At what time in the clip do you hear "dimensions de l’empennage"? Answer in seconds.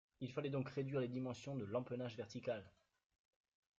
1.07-2.17